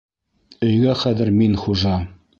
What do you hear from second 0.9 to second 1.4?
хәҙер